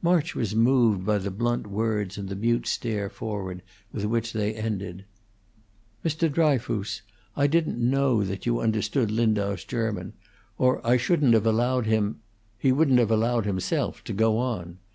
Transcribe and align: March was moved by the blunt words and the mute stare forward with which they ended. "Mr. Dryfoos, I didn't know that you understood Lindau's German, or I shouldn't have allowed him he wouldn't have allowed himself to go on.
March 0.00 0.34
was 0.34 0.54
moved 0.56 1.04
by 1.04 1.18
the 1.18 1.30
blunt 1.30 1.66
words 1.66 2.16
and 2.16 2.30
the 2.30 2.34
mute 2.34 2.66
stare 2.66 3.10
forward 3.10 3.60
with 3.92 4.06
which 4.06 4.32
they 4.32 4.54
ended. 4.54 5.04
"Mr. 6.02 6.32
Dryfoos, 6.32 7.02
I 7.36 7.46
didn't 7.46 7.76
know 7.76 8.24
that 8.24 8.46
you 8.46 8.58
understood 8.58 9.10
Lindau's 9.10 9.64
German, 9.64 10.14
or 10.56 10.80
I 10.82 10.96
shouldn't 10.96 11.34
have 11.34 11.44
allowed 11.44 11.84
him 11.84 12.20
he 12.56 12.72
wouldn't 12.72 12.98
have 12.98 13.10
allowed 13.10 13.44
himself 13.44 14.02
to 14.04 14.14
go 14.14 14.38
on. 14.38 14.78